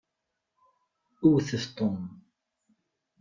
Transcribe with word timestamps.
Wwtet 1.23 1.65
Tom. 1.77 1.97